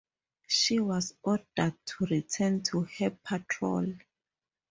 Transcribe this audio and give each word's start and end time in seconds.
She 0.47 0.79
was 0.79 1.13
ordered 1.21 1.75
to 1.85 2.05
return 2.07 2.63
to 2.63 2.87
her 2.97 3.11
patrol. 3.11 3.85